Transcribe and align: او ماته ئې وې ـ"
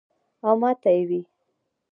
او 0.45 0.53
ماته 0.61 0.89
ئې 0.97 1.03
وې 1.09 1.19
ـ" 1.23 1.27